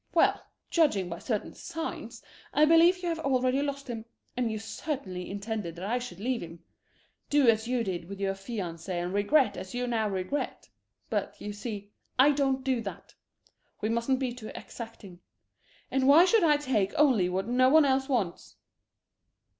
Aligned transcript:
Well, 0.15 0.43
judging 0.71 1.09
by 1.09 1.19
certain 1.19 1.53
signs, 1.53 2.23
I 2.55 2.65
believe 2.65 3.03
you 3.03 3.09
have 3.09 3.19
already 3.19 3.61
lost 3.61 3.87
him; 3.87 4.05
and 4.35 4.51
you 4.51 4.57
certainly 4.57 5.29
intended 5.29 5.75
that 5.75 5.85
I 5.85 5.99
should 5.99 6.19
leave 6.19 6.41
him 6.41 6.63
do 7.29 7.47
as 7.47 7.67
you 7.67 7.83
did 7.83 8.09
with 8.09 8.19
your 8.19 8.33
fiancê 8.33 8.89
and 8.95 9.13
regret 9.13 9.57
as 9.57 9.75
you 9.75 9.85
now 9.85 10.09
regret; 10.09 10.69
but, 11.11 11.39
you 11.39 11.53
see, 11.53 11.91
I 12.17 12.31
don't 12.31 12.63
do 12.63 12.81
that 12.81 13.13
we 13.79 13.89
mustn't 13.89 14.17
be 14.17 14.33
too 14.33 14.49
exacting. 14.55 15.19
And 15.91 16.07
why 16.07 16.25
should 16.25 16.43
I 16.43 16.57
take 16.57 16.93
only 16.97 17.29
what 17.29 17.47
no 17.47 17.69
one 17.69 17.85
else 17.85 18.09
wants? 18.09 18.55